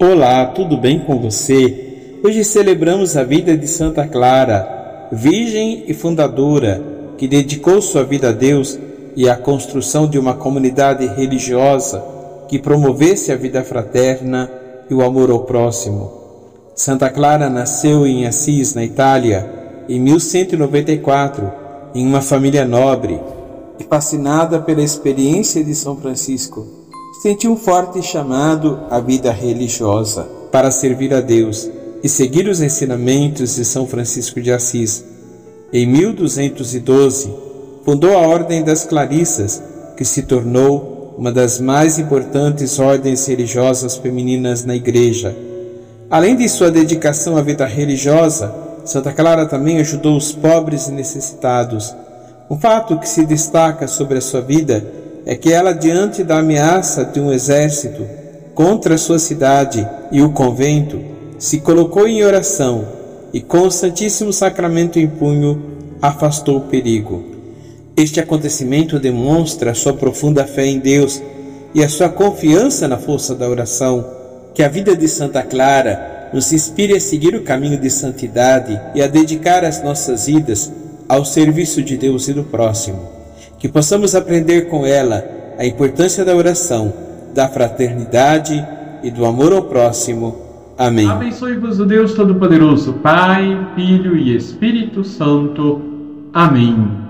[0.00, 2.18] Olá, tudo bem com você?
[2.24, 6.82] Hoje celebramos a vida de Santa Clara, virgem e fundadora,
[7.16, 8.76] que dedicou sua vida a Deus
[9.14, 12.04] e à construção de uma comunidade religiosa
[12.48, 14.50] que promovesse a vida fraterna
[14.90, 16.10] e o amor ao próximo.
[16.74, 19.48] Santa Clara nasceu em Assis, na Itália,
[19.88, 21.52] em 1194,
[21.94, 23.20] em uma família nobre
[23.78, 26.83] e fascinada pela experiência de São Francisco
[27.22, 31.68] sentiu um forte chamado à vida religiosa para servir a Deus
[32.02, 35.04] e seguir os ensinamentos de São Francisco de Assis.
[35.72, 37.32] Em 1212,
[37.84, 39.62] fundou a Ordem das Clarissas,
[39.96, 45.34] que se tornou uma das mais importantes ordens religiosas femininas na Igreja.
[46.10, 48.54] Além de sua dedicação à vida religiosa,
[48.84, 51.94] Santa Clara também ajudou os pobres e necessitados.
[52.50, 57.04] Um fato que se destaca sobre a sua vida é que ela, diante da ameaça
[57.04, 58.06] de um exército
[58.54, 61.00] contra a sua cidade e o convento,
[61.38, 62.86] se colocou em oração
[63.32, 65.62] e, com o Santíssimo Sacramento em punho,
[66.00, 67.24] afastou o perigo.
[67.96, 71.22] Este acontecimento demonstra a sua profunda fé em Deus
[71.74, 74.04] e a sua confiança na força da oração.
[74.52, 79.02] Que a vida de Santa Clara nos inspire a seguir o caminho de santidade e
[79.02, 80.70] a dedicar as nossas vidas
[81.08, 83.13] ao serviço de Deus e do próximo
[83.64, 85.24] que possamos aprender com ela
[85.58, 86.92] a importância da oração,
[87.34, 88.62] da fraternidade
[89.02, 90.36] e do amor ao próximo.
[90.76, 91.08] Amém.
[91.08, 95.80] Abençoe-vos o Deus Todo-Poderoso, Pai, Filho e Espírito Santo.
[96.30, 97.03] Amém.